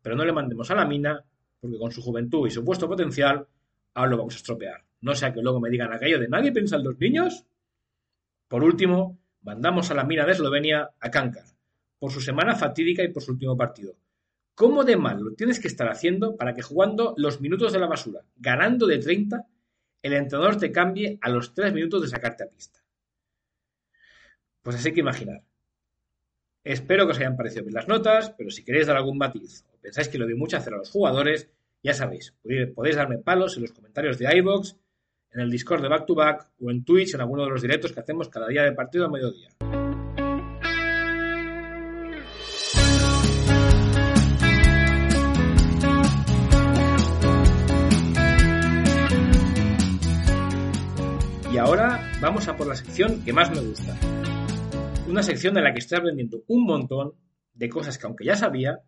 [0.00, 1.24] Pero no le mandemos a la mina,
[1.60, 3.46] porque con su juventud y supuesto potencial,
[3.94, 4.84] ahora lo vamos a estropear.
[5.00, 7.44] No sea que luego me digan aquello de nadie piensa en los niños.
[8.48, 11.44] Por último, mandamos a la mina de Eslovenia a Kankar,
[11.98, 13.96] por su semana fatídica y por su último partido.
[14.54, 17.86] ¿Cómo de mal lo tienes que estar haciendo para que jugando los minutos de la
[17.86, 19.46] basura, ganando de 30,
[20.02, 22.80] el entrenador te cambie a los 3 minutos de sacarte a pista?
[24.62, 25.42] Pues así que imaginar.
[26.64, 29.80] Espero que os hayan parecido bien las notas, pero si queréis dar algún matiz o
[29.80, 31.50] pensáis que lo doy mucho hacer a los jugadores,
[31.82, 32.34] ya sabéis,
[32.74, 34.76] podéis darme palos en los comentarios de iVoox
[35.32, 37.90] en el Discord de Back to Back o en Twitch en alguno de los directos
[37.92, 39.48] que hacemos cada día de partido a mediodía.
[51.52, 53.98] Y ahora vamos a por la sección que más me gusta.
[55.12, 57.12] Una sección en la que estoy aprendiendo un montón
[57.52, 58.80] de cosas que aunque ya sabía,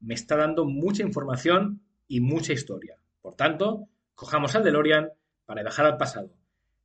[0.00, 2.98] me está dando mucha información y mucha historia.
[3.22, 5.08] Por tanto, cojamos al DeLorean
[5.46, 6.30] para viajar al pasado.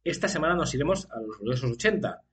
[0.05, 2.23] Esta semana nos iremos a los gloriosos 80,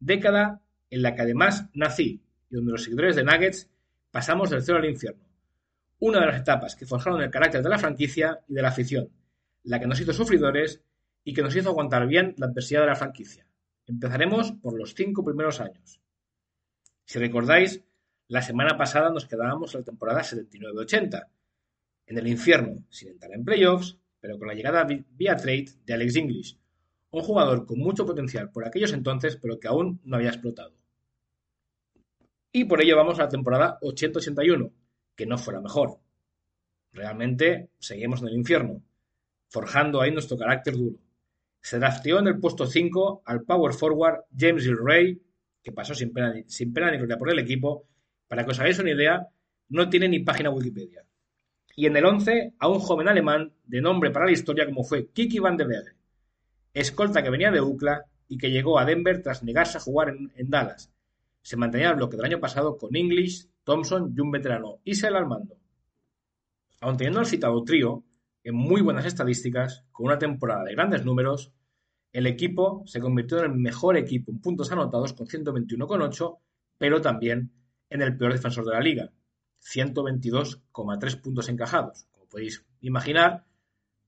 [0.00, 3.70] década en la que además nací y donde los seguidores de Nuggets
[4.10, 5.24] pasamos del cielo al infierno.
[5.98, 9.08] una de las etapas que forjaron el carácter de la franquicia y de la afición,
[9.62, 10.82] la que nos hizo sufridores
[11.24, 13.46] y que nos hizo aguantar bien la adversidad de la franquicia.
[13.86, 16.01] Empezaremos por los cinco primeros años.
[17.12, 17.84] Si recordáis,
[18.28, 21.26] la semana pasada nos quedábamos en la temporada 79-80,
[22.06, 26.16] en el infierno, sin entrar en playoffs, pero con la llegada vía trade de Alex
[26.16, 26.58] English,
[27.10, 30.72] un jugador con mucho potencial por aquellos entonces, pero que aún no había explotado.
[32.50, 34.72] Y por ello vamos a la temporada 80-81,
[35.14, 35.98] que no fue la mejor.
[36.94, 38.80] Realmente seguimos en el infierno,
[39.48, 40.96] forjando ahí nuestro carácter duro.
[41.60, 45.20] Se drafteó en el puesto 5 al power forward James Hill Ray,
[45.62, 47.86] que pasó sin pena, sin pena ni gloria por el equipo.
[48.28, 49.28] Para que os hagáis una idea,
[49.68, 51.04] no tiene ni página Wikipedia.
[51.74, 55.08] Y en el 11 a un joven alemán de nombre para la historia como fue
[55.08, 55.96] Kiki van de Berg,
[56.74, 60.32] escolta que venía de UCLA y que llegó a Denver tras negarse a jugar en,
[60.36, 60.92] en Dallas.
[61.42, 65.26] Se mantenía el bloque del año pasado con English, Thompson y un veterano, Isel al
[65.26, 65.56] mando.
[66.80, 68.04] Aun teniendo el citado trío,
[68.44, 71.52] en muy buenas estadísticas, con una temporada de grandes números,
[72.12, 76.38] el equipo se convirtió en el mejor equipo en puntos anotados con 121,8,
[76.78, 77.50] pero también
[77.88, 79.12] en el peor defensor de la liga,
[79.62, 82.06] 122,3 puntos encajados.
[82.10, 83.44] Como podéis imaginar,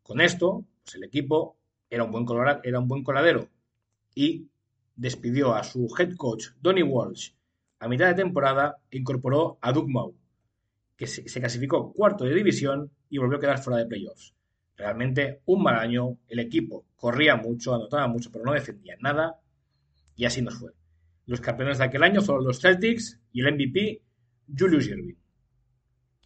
[0.02, 1.56] con esto, pues el equipo
[1.88, 2.26] era un buen,
[2.62, 3.48] era un buen coladero
[4.14, 4.48] y
[4.96, 7.30] despidió a su head coach, Donny Walsh,
[7.78, 10.14] a mitad de temporada incorporó a Doug Mau,
[10.96, 14.34] que se, clasificó cuarto de división y volvió a quedar fuera de playoffs.
[14.76, 19.40] Realmente un mal año, el equipo corría mucho, anotaba mucho, pero no defendía nada
[20.16, 20.72] y así nos fue.
[21.26, 24.02] Los campeones de aquel año fueron los Celtics y el MVP
[24.56, 25.14] Julius Irving.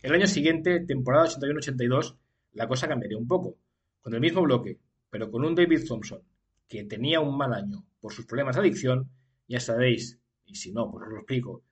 [0.03, 2.17] El año siguiente, temporada 81-82,
[2.53, 3.59] la cosa cambiaría un poco.
[4.01, 4.79] Con el mismo bloque,
[5.11, 6.23] pero con un David Thompson
[6.69, 9.11] que tenía un mal año por sus problemas de adicción,
[9.49, 11.65] ya sabéis y si no, pues os lo explico,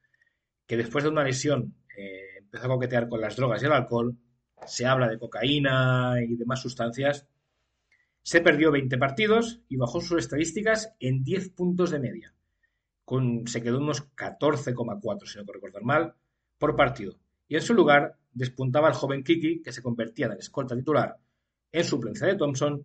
[0.66, 4.16] que después de una lesión eh, empezó a coquetear con las drogas y el alcohol,
[4.66, 7.26] se habla de cocaína y demás sustancias,
[8.22, 12.34] se perdió 20 partidos y bajó sus estadísticas en 10 puntos de media.
[13.04, 16.14] Con, se quedó unos 14,4, si no recuerdo mal,
[16.58, 17.18] por partido.
[17.46, 21.16] Y en su lugar despuntaba el joven Kiki, que se convertía en el escolta titular
[21.72, 22.84] en suplencia de Thompson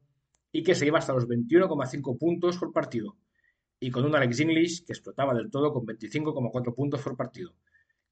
[0.51, 3.15] y que se iba hasta los 21,5 puntos por partido,
[3.79, 7.53] y con un Alex English que explotaba del todo con 25,4 puntos por partido.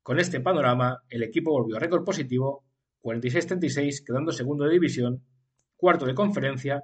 [0.01, 2.63] Con este panorama, el equipo volvió a récord positivo,
[3.01, 5.23] 46-36, quedando segundo de división,
[5.75, 6.83] cuarto de conferencia,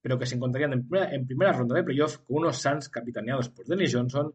[0.00, 3.94] pero que se encontrarían en primera, ronda de playoff con unos Suns capitaneados por Dennis
[3.94, 4.34] Johnson,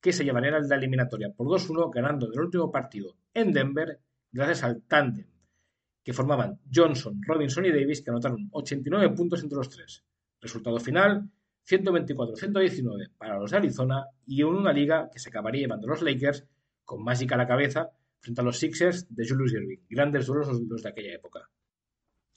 [0.00, 3.98] que se llevarían la eliminatoria por 2-1, ganando en el último partido en Denver,
[4.30, 5.26] gracias al tándem
[6.08, 10.02] que formaban Johnson, Robinson y Davis, que anotaron 89 puntos entre los tres.
[10.40, 11.28] Resultado final,
[11.68, 16.46] 124-119 para los de Arizona y en una liga que se acabaría llevando los Lakers
[16.82, 19.78] con Magic a la cabeza frente a los Sixers de Julius Irving.
[19.88, 21.48] Grandes duelos los de aquella época.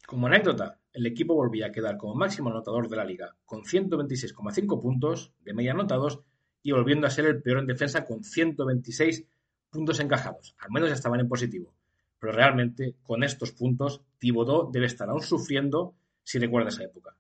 [0.06, 4.82] Como anécdota, el equipo volvía a quedar como máximo anotador de la liga con 126,5
[4.82, 6.20] puntos de media anotados
[6.64, 9.26] y volviendo a ser el peor en defensa con 126
[9.70, 10.56] puntos encajados.
[10.60, 11.74] Al menos ya estaban en positivo.
[12.20, 17.18] Pero realmente, con estos puntos, Thibodeau debe estar aún sufriendo si recuerda esa época.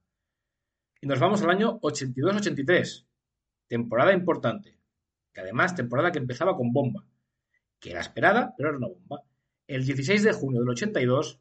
[1.02, 3.06] Y nos vamos al año 82-83,
[3.68, 4.78] temporada importante,
[5.34, 7.04] que además temporada que empezaba con bomba,
[7.82, 9.24] que era esperada, pero era una bomba.
[9.68, 11.40] El 16 de junio del 82,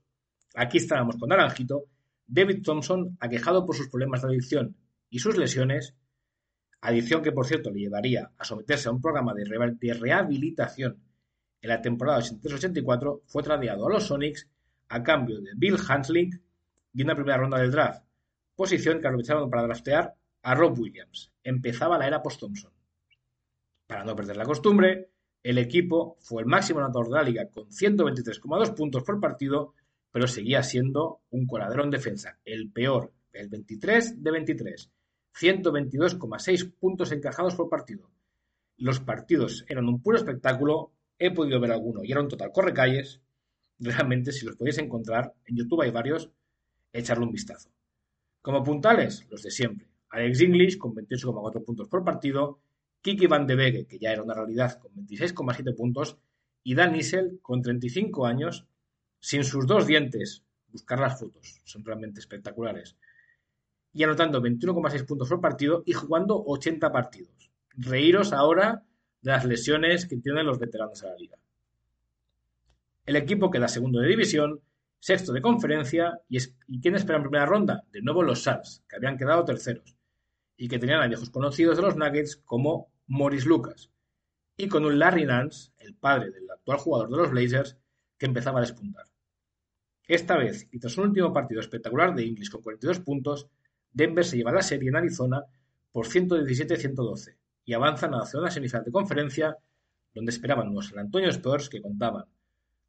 [0.54, 1.84] aquí estábamos con Naranjito,
[2.26, 4.76] David Thompson, aquejado por sus problemas de adicción
[5.10, 5.94] y sus lesiones,
[6.80, 9.44] adicción que por cierto le llevaría a someterse a un programa de,
[9.94, 10.98] rehabilitación
[11.60, 14.48] en la temporada 83-84, fue tradeado a los Sonics
[14.88, 16.40] a cambio de Bill Hansling
[16.94, 18.02] y una primera ronda del draft,
[18.56, 21.30] posición que aprovecharon para draftear a Rob Williams.
[21.44, 22.72] Empezaba la era post-Thompson.
[23.86, 25.09] Para no perder la costumbre,
[25.42, 29.74] el equipo fue el máximo anotador de la liga con 123,2 puntos por partido,
[30.10, 34.90] pero seguía siendo un coladero en defensa, el peor, el 23 de 23,
[35.38, 38.10] 122,6 puntos encajados por partido.
[38.76, 42.72] Los partidos eran un puro espectáculo, he podido ver alguno y era un total corre
[42.72, 43.20] calles.
[43.78, 46.30] Realmente, si los podéis encontrar, en YouTube hay varios,
[46.92, 47.70] echarle un vistazo.
[48.42, 49.86] Como puntales, los de siempre.
[50.10, 52.60] Alex English con 28,4 puntos por partido,
[53.02, 56.18] Kiki Van de Vege, que ya era una realidad, con 26,7 puntos,
[56.62, 58.66] y Dan Issel con 35 años,
[59.18, 60.44] sin sus dos dientes.
[60.68, 62.96] Buscar las fotos, son realmente espectaculares.
[63.92, 67.50] Y anotando 21,6 puntos por partido y jugando 80 partidos.
[67.76, 68.84] Reíros ahora
[69.22, 71.36] de las lesiones que tienen los veteranos de la liga.
[73.06, 74.60] El equipo queda segundo de división
[75.00, 77.82] sexto de conferencia y, es, ¿y quién espera en primera ronda?
[77.90, 79.96] De nuevo los Suns, que habían quedado terceros
[80.60, 83.90] y que tenían a viejos conocidos de los Nuggets como Morris Lucas
[84.58, 87.78] y con un Larry Nance, el padre del actual jugador de los Blazers,
[88.18, 89.06] que empezaba a despuntar.
[90.06, 93.48] Esta vez, y tras un último partido espectacular de English con 42 puntos,
[93.90, 95.42] Denver se lleva la serie en Arizona
[95.92, 99.56] por 117-112 y avanzan a la segunda semifinal de conferencia,
[100.14, 102.26] donde esperaban los San Antonio Spurs que contaban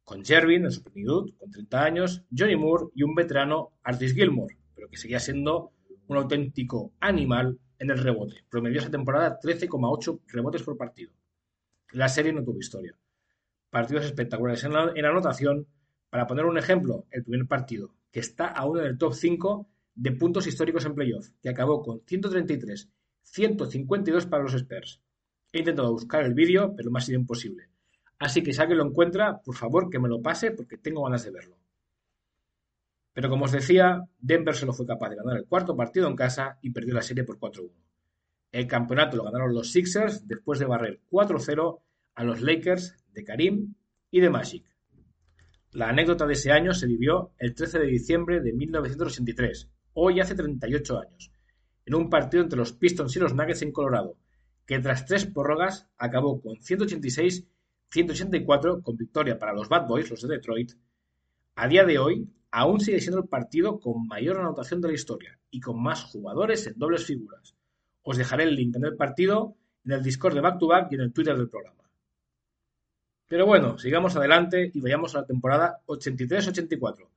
[0.04, 4.58] con Jervin en su plenitud, con 30 años, Johnny Moore y un veterano Artis Gilmore,
[4.74, 5.72] pero que seguía siendo
[6.08, 8.44] un auténtico animal en el rebote.
[8.48, 11.12] Promedió esa temporada 13,8 rebotes por partido.
[11.92, 12.96] La serie no tuvo historia.
[13.70, 15.66] Partidos espectaculares en la, anotación.
[16.10, 20.12] Para poner un ejemplo, el primer partido, que está aún en el top 5 de
[20.12, 22.88] puntos históricos en playoff, que acabó con 133,
[23.22, 25.00] 152 para los Spurs.
[25.52, 27.68] He intentado buscar el vídeo, pero me ha sido imposible.
[28.18, 31.24] Así que si alguien lo encuentra, por favor que me lo pase porque tengo ganas
[31.24, 31.56] de verlo.
[33.12, 36.58] Pero como os decía, Denver solo fue capaz de ganar el cuarto partido en casa
[36.62, 37.70] y perdió la serie por 4-1.
[38.52, 41.80] El campeonato lo ganaron los Sixers después de barrer 4-0
[42.14, 43.74] a los Lakers de Karim
[44.10, 44.64] y de Magic.
[45.72, 50.34] La anécdota de ese año se vivió el 13 de diciembre de 1983, hoy hace
[50.34, 51.32] 38 años,
[51.86, 54.18] en un partido entre los Pistons y los Nuggets en Colorado,
[54.66, 60.28] que tras tres prórrogas acabó con 186-184 con victoria para los Bad Boys, los de
[60.28, 60.72] Detroit.
[61.54, 65.38] A día de hoy, aún sigue siendo el partido con mayor anotación de la historia
[65.50, 67.56] y con más jugadores en dobles figuras.
[68.02, 70.96] Os dejaré el link en el partido, en el Discord de Back to Back y
[70.96, 71.82] en el Twitter del programa.
[73.26, 77.08] Pero bueno, sigamos adelante y vayamos a la temporada 83-84.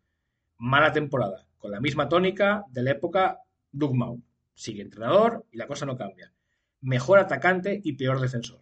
[0.59, 4.21] Mala temporada, con la misma tónica de la época Doug Mau.
[4.53, 6.31] Sigue entrenador y la cosa no cambia.
[6.79, 8.61] Mejor atacante y peor defensor.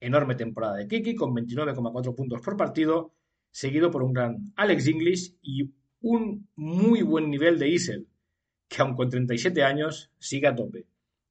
[0.00, 3.12] Enorme temporada de Kiki con 29,4 puntos por partido
[3.50, 8.06] seguido por un gran Alex English y un muy buen nivel de Isel,
[8.68, 10.86] que aun con 37 años sigue a tope.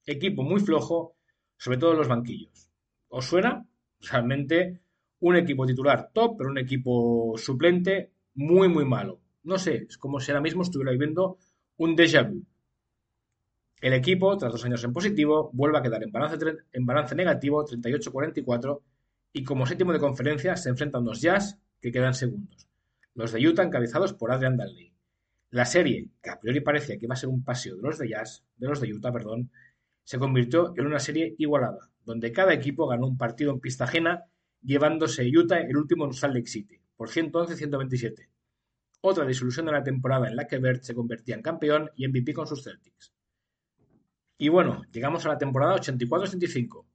[0.06, 1.15] Equipo muy flojo,
[1.58, 2.69] sobre todo en los banquillos.
[3.10, 3.65] ¿Os suena?
[4.01, 4.82] Realmente
[5.19, 9.19] un equipo titular top, pero un equipo suplente muy, muy malo.
[9.43, 11.38] No sé, es como si ahora mismo estuviera viviendo
[11.77, 12.43] un déjà vu.
[13.80, 16.38] El equipo, tras dos años en positivo, vuelve a quedar en balance,
[16.71, 18.82] en balance negativo 38-44
[19.34, 22.67] y como séptimo de conferencia se enfrenta a unos Jazz que quedan segundos.
[23.13, 24.93] Los de Utah encabezados por Adrian Danley.
[25.49, 28.09] La serie, que a priori parecía que iba a ser un paseo de los de
[28.09, 29.49] Jazz, de los de Utah, perdón,
[30.03, 34.25] se convirtió en una serie igualada, donde cada equipo ganó un partido en pista ajena,
[34.61, 38.27] llevándose Utah el último en Salt Lake City, por 111-127.
[39.01, 42.33] Otra disolución de la temporada en la que Bert se convertía en campeón y MVP
[42.33, 43.13] con sus Celtics.
[44.37, 46.85] Y bueno, llegamos a la temporada 84-85.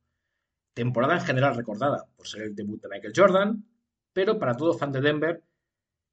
[0.74, 3.64] Temporada en general recordada por ser el debut de Michael Jordan,
[4.12, 5.42] pero para todo fan de Denver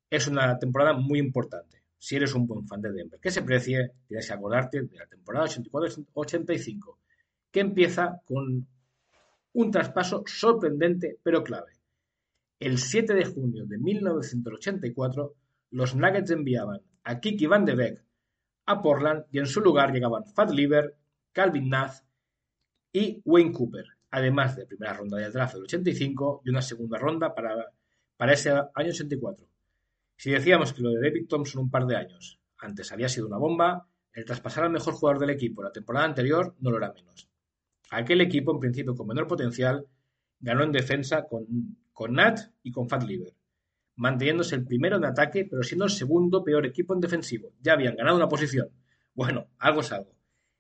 [0.10, 1.84] es una temporada muy importante.
[1.98, 5.06] Si eres un buen fan de Denver que se precie, tienes que acordarte de la
[5.06, 6.98] temporada 84-85,
[7.52, 8.68] que empieza con
[9.54, 11.74] un traspaso sorprendente pero clave.
[12.60, 15.36] El 7 de junio de 1984,
[15.72, 18.04] los Nuggets enviaban a Kiki Van de Beek
[18.66, 20.96] a Portland y en su lugar llegaban Fat Lever,
[21.32, 22.04] Calvin Nath
[22.94, 27.34] y Wayne Cooper, además de primera ronda del draft del 85 y una segunda ronda
[27.34, 27.72] para
[28.20, 29.48] para ese año 84.
[30.18, 33.38] Si decíamos que lo de David Thompson un par de años antes había sido una
[33.38, 37.30] bomba, el traspasar al mejor jugador del equipo la temporada anterior no lo era menos.
[37.92, 39.86] Aquel equipo, en principio con menor potencial,
[40.38, 43.34] ganó en defensa con, con Nat y con Fat Liver,
[43.96, 47.54] manteniéndose el primero en ataque, pero siendo el segundo peor equipo en defensivo.
[47.62, 48.68] Ya habían ganado una posición.
[49.14, 50.12] Bueno, algo es algo.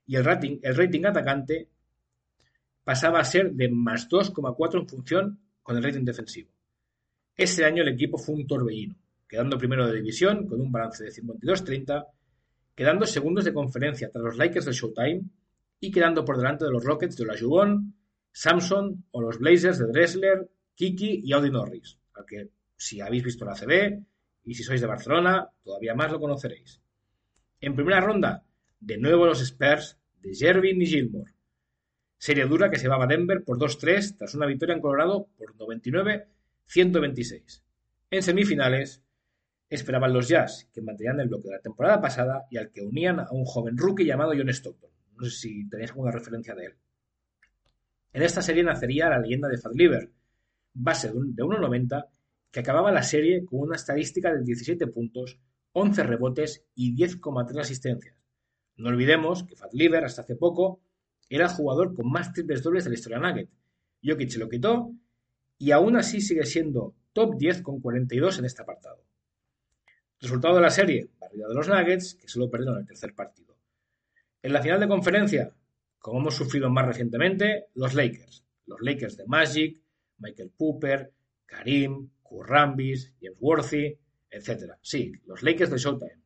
[0.05, 1.67] Y el rating, el rating atacante
[2.85, 6.51] pasaba a ser de más 2,4 en función con el rating defensivo.
[7.39, 11.09] Ese año el equipo fue un torbellino, quedando primero de división con un balance de
[11.09, 12.05] 52-30,
[12.75, 15.21] quedando segundos de conferencia tras los Lakers del Showtime
[15.79, 17.95] y quedando por delante de los Rockets de Olajuwon,
[18.33, 23.45] Samson o los Blazers de Dressler, Kiki y Audi Norris, al que si habéis visto
[23.45, 24.03] la CB
[24.43, 26.81] y si sois de Barcelona, todavía más lo conoceréis.
[27.61, 28.43] En primera ronda,
[28.81, 31.31] de nuevo los Spurs de Jervin y Gilmore.
[32.17, 36.27] Serie dura que se llevaba Denver por 2-3 tras una victoria en Colorado por 99
[36.69, 37.63] 126.
[38.11, 39.01] En semifinales
[39.67, 43.19] esperaban los Jazz, que mantenían el bloque de la temporada pasada y al que unían
[43.19, 44.91] a un joven rookie llamado John Stockton.
[45.17, 46.75] No sé si tenéis alguna referencia de él.
[48.13, 50.11] En esta serie nacería la leyenda de Fat Liver,
[50.73, 52.07] base de 1.90,
[52.51, 55.39] que acababa la serie con una estadística de 17 puntos,
[55.71, 58.15] 11 rebotes y 10,3 asistencias.
[58.75, 60.81] No olvidemos que Fat Liver, hasta hace poco,
[61.29, 63.49] era el jugador con más triples dobles de la historia Nugget.
[64.03, 64.93] Jokic se lo quitó
[65.59, 69.03] y aún así sigue siendo top 10 con 42 en este apartado.
[70.21, 73.57] Resultado de la serie, barrida de los Nuggets, que solo perdieron el tercer partido.
[74.41, 75.53] En la final de conferencia,
[75.99, 78.45] como hemos sufrido más recientemente, los Lakers.
[78.65, 79.81] Los Lakers de Magic,
[80.17, 81.11] Michael Cooper,
[81.45, 83.97] Karim, Kurrambis, James Worthy,
[84.29, 84.73] etc.
[84.81, 86.21] Sí, los Lakers de Showtime,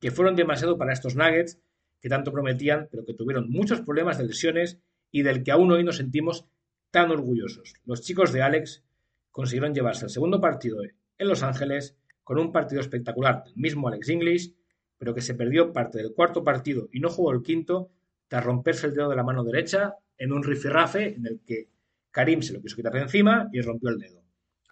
[0.00, 1.58] que fueron demasiado para estos Nuggets
[2.00, 4.78] que tanto prometían, pero que tuvieron muchos problemas de lesiones
[5.10, 6.46] y del que aún hoy nos sentimos
[6.92, 7.74] tan orgullosos.
[7.84, 8.84] Los chicos de Alex
[9.32, 14.08] consiguieron llevarse el segundo partido en Los Ángeles con un partido espectacular del mismo Alex
[14.10, 14.54] English,
[14.98, 17.90] pero que se perdió parte del cuarto partido y no jugó el quinto
[18.28, 21.70] tras romperse el dedo de la mano derecha en un rifirrafe en el que
[22.10, 24.22] Karim se lo quiso quitar de encima y rompió el dedo.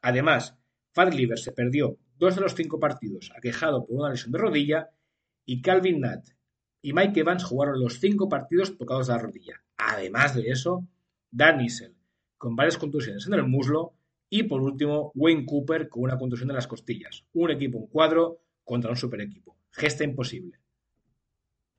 [0.02, 0.56] Además,
[0.92, 4.90] Fad se perdió dos de los cinco partidos aquejado por una lesión de rodilla
[5.46, 6.28] y Calvin Nutt
[6.82, 9.64] y Mike Evans jugaron los cinco partidos tocados de la rodilla.
[9.78, 10.86] Además de eso,
[11.30, 11.99] Dan Issel
[12.40, 13.92] con varias contusiones en el muslo
[14.30, 17.26] y por último Wayne Cooper con una contusión de las costillas.
[17.34, 19.58] Un equipo en cuadro contra un super equipo.
[19.70, 20.58] Gesta imposible.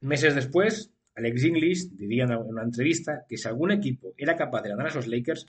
[0.02, 4.70] Meses después, Alex English diría en una entrevista que si algún equipo era capaz de
[4.70, 5.48] ganar a los Lakers,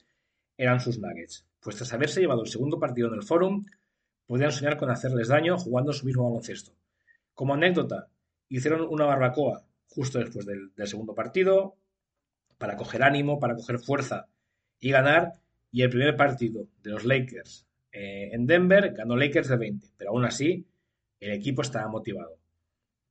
[0.56, 3.66] eran sus Nuggets, pues tras haberse llevado el segundo partido en el Forum,
[4.26, 6.72] podían soñar con hacerles daño jugando su mismo baloncesto.
[7.34, 8.08] Como anécdota,
[8.48, 11.76] hicieron una barbacoa justo después del, segundo partido,
[12.56, 14.28] para coger ánimo, para coger fuerza
[14.82, 15.32] y ganar,
[15.70, 20.10] y el primer partido de los Lakers eh, en Denver ganó Lakers de 20, pero
[20.10, 20.66] aún así
[21.20, 22.36] el equipo estaba motivado.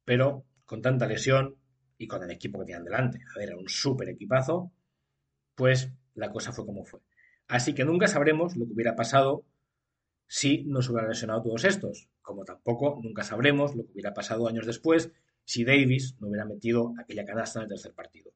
[0.03, 1.55] Pero con tanta lesión,
[1.97, 4.71] y con el equipo que tenían delante, a ver, era un súper equipazo,
[5.53, 6.99] pues la cosa fue como fue.
[7.47, 9.45] Así que nunca sabremos lo que hubiera pasado
[10.25, 14.47] si no se hubieran lesionado todos estos, como tampoco nunca sabremos lo que hubiera pasado
[14.47, 15.11] años después
[15.45, 18.31] si Davis no hubiera metido aquella canasta en el tercer partido.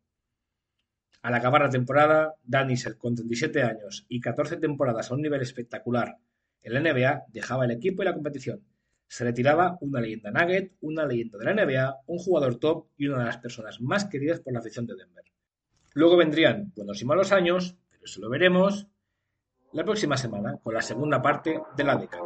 [1.25, 6.19] Al acabar la temporada, Danisel, con 37 años y 14 temporadas a un nivel espectacular
[6.61, 8.61] en la NBA, dejaba el equipo y la competición
[9.07, 13.21] se retiraba una leyenda Nugget, una leyenda de la NBA, un jugador top y una
[13.21, 15.25] de las personas más queridas por la afición de Denver.
[15.95, 18.87] Luego vendrían buenos y malos años, pero eso lo veremos
[19.73, 22.23] la próxima semana con la segunda parte de la década.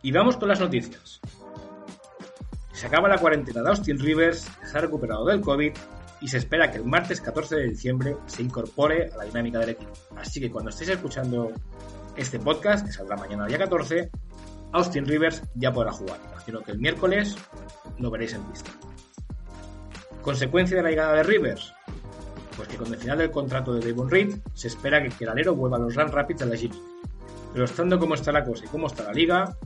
[0.00, 1.20] Y vamos con las noticias.
[2.78, 5.72] Se acaba la cuarentena de Austin Rivers, se ha recuperado del COVID
[6.20, 9.70] y se espera que el martes 14 de diciembre se incorpore a la dinámica del
[9.70, 9.90] equipo.
[10.16, 11.50] Así que cuando estéis escuchando
[12.16, 14.08] este podcast, que saldrá mañana día 14,
[14.70, 16.20] Austin Rivers ya podrá jugar.
[16.30, 17.34] Imagino que el miércoles
[17.98, 18.70] lo veréis en pista.
[20.22, 21.74] ¿Consecuencia de la llegada de Rivers?
[22.56, 25.56] Pues que con el final del contrato de Devon Reed se espera que el alero
[25.56, 26.80] vuelva a los Run Rapids de la Jimmy.
[27.52, 29.56] Pero estando cómo está la cosa y cómo está la liga,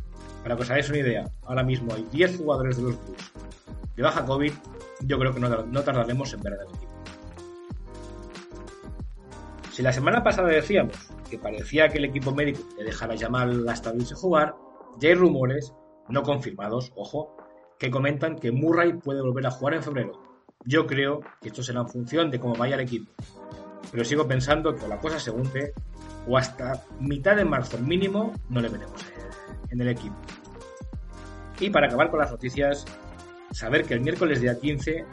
[0.43, 3.32] para que os hagáis una idea, ahora mismo hay 10 jugadores de los Bulls
[3.97, 4.53] de baja COVID,
[5.01, 6.93] yo creo que no, tardaremos en ver el equipo.
[9.70, 10.97] Si la semana pasada decíamos
[11.30, 14.55] que parecía que el equipo médico le dejara llamar hasta abrirse jugar,
[14.99, 15.74] ya hay rumores,
[16.09, 17.36] no confirmados, ojo,
[17.78, 20.12] que comentan que Murray puede volver a jugar en febrero.
[20.64, 23.11] Yo creo que esto será en función de cómo vaya el equipo.
[23.90, 25.72] Pero sigo pensando que la cosa se hunde
[26.28, 29.05] o hasta mitad de marzo mínimo no le veremos
[29.70, 30.16] en el equipo.
[31.63, 32.85] Y para acabar con las noticias,
[33.53, 35.05] saber que el miércoles día 15,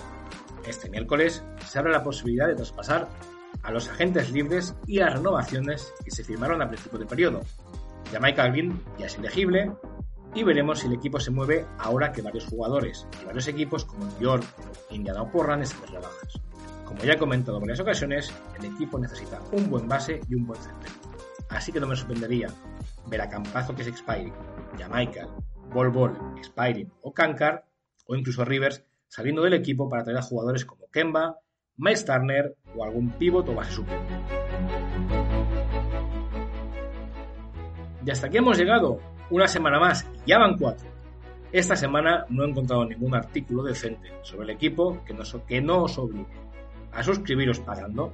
[0.65, 3.07] este miércoles, se abre la posibilidad de traspasar
[3.61, 7.41] a los agentes libres y a renovaciones que se firmaron a principio de periodo.
[8.11, 9.71] Jamaica Green ya es elegible
[10.33, 14.05] y veremos si el equipo se mueve ahora que varios jugadores y varios equipos como
[14.05, 14.43] New York
[14.89, 16.41] Indiana o Portland están de rebajas.
[16.83, 20.47] Como ya he comentado en varias ocasiones, el equipo necesita un buen base y un
[20.47, 20.91] buen centro.
[21.49, 22.47] Así que no me sorprendería
[23.05, 24.33] ver a Campazo que es Expiring,
[24.79, 25.27] Jamaica,
[25.73, 27.65] Bol Expiring o Kankar,
[28.05, 31.37] o incluso Rivers, saliendo del equipo para traer a jugadores como Kemba,
[31.77, 34.13] Miles Turner o algún pivot o base suplente.
[38.05, 38.99] Y hasta aquí hemos llegado,
[39.29, 40.89] una semana más, y ya van cuatro.
[41.51, 45.15] Esta semana no he encontrado ningún artículo decente sobre el equipo que,
[45.47, 46.49] que no os obligue
[46.91, 48.13] a suscribiros pagando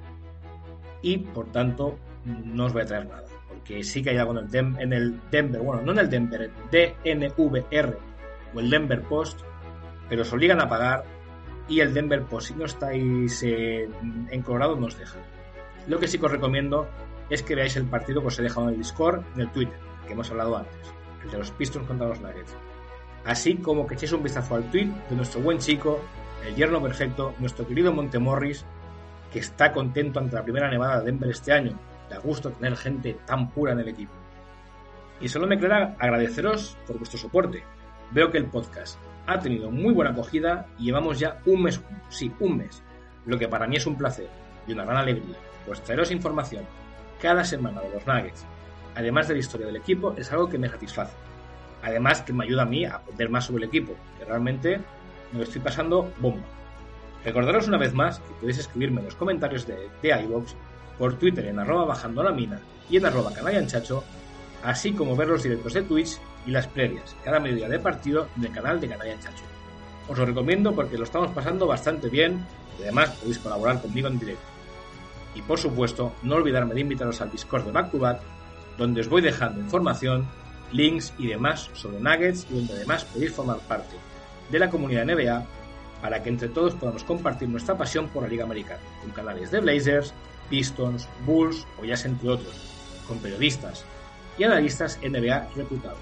[1.01, 3.27] y por tanto no os voy a traer nada,
[3.65, 6.51] porque sí que hay algo en el, en el Denver, bueno, no en el Denver,
[6.71, 7.97] el DNVR
[8.53, 9.41] o el Denver Post,
[10.07, 11.03] pero os obligan a pagar
[11.67, 13.89] y el Denver, pues si no estáis eh,
[14.29, 15.17] en Colorado, no os deja.
[15.87, 16.87] Lo que sí que os recomiendo
[17.31, 19.79] es que veáis el partido que os he dejado en el Discord, en el Twitter,
[20.05, 20.93] que hemos hablado antes,
[21.23, 22.55] el de los Pistons contra los Nuggets.
[23.25, 26.01] Así como que echéis un vistazo al tweet de nuestro buen chico,
[26.45, 28.63] el yerno perfecto, nuestro querido Montemorris,
[29.33, 31.79] que está contento ante la primera nevada de Denver este año.
[32.09, 34.13] Da gusto tener gente tan pura en el equipo.
[35.19, 37.63] Y solo me queda agradeceros por vuestro soporte.
[38.11, 42.31] Veo que el podcast ha tenido muy buena acogida y llevamos ya un mes, sí,
[42.39, 42.83] un mes,
[43.25, 44.27] lo que para mí es un placer
[44.67, 45.35] y una gran alegría,
[45.65, 46.63] pues traeros información
[47.21, 48.45] cada semana de los Nuggets,
[48.95, 51.13] además de la historia del equipo, es algo que me satisface.
[51.81, 54.79] Además que me ayuda a mí a aprender más sobre el equipo, que realmente
[55.31, 56.43] me lo estoy pasando bomba.
[57.23, 60.53] Recordaros una vez más que podéis escribirme en los comentarios de, de iVoox,
[60.97, 64.03] por Twitter en arroba bajando la mina y en arroba canallanchacho,
[64.63, 68.51] así como ver los directos de Twitch y las previas, cada mediodía de partido del
[68.51, 69.43] canal de Canallanchacho.
[70.07, 72.45] Os lo recomiendo porque lo estamos pasando bastante bien
[72.79, 74.45] y además podéis colaborar conmigo en directo.
[75.33, 78.19] Y por supuesto, no olvidarme de invitaros al Discord de Back to Back,
[78.77, 80.27] donde os voy dejando información,
[80.71, 83.95] links y demás sobre Nuggets y donde además podéis formar parte
[84.51, 85.45] de la comunidad NBA
[86.01, 89.59] para que entre todos podamos compartir nuestra pasión por la Liga Americana, con canales de
[89.59, 90.13] Blazers,
[90.49, 92.53] Pistons, Bulls o ya entre otros,
[93.07, 93.85] con periodistas
[94.37, 95.99] y analistas NBA reputados.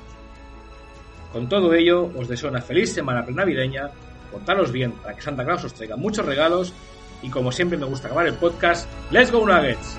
[1.31, 3.89] Con todo ello, os deseo una feliz semana prenavideña,
[4.31, 6.73] portaros bien para que Santa Claus os traiga muchos regalos
[7.21, 9.97] y como siempre me gusta acabar el podcast, ¡Let's go Nuggets!